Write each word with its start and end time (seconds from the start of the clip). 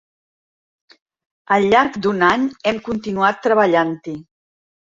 Al 1.57 1.69
llarg 1.73 2.01
d'un 2.05 2.25
any 2.31 2.49
hem 2.71 2.83
continuat 2.91 3.41
treballant-hi. 3.51 4.19